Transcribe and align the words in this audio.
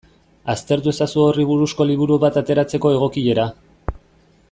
Aztertu 0.53 0.89
ezazu 0.93 1.21
horri 1.25 1.45
buruzko 1.51 1.87
liburu 1.89 2.17
bat 2.25 2.41
ateratzeko 2.43 2.93
egokiera. 2.97 3.47